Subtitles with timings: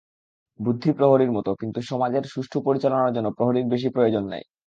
[0.59, 4.43] বুদ্ধি প্রহরীর মত, কিন্তু সমাজের সুষ্ঠু পরিচালনার জন্য প্রহরীর বেশী প্রয়োজন নাই।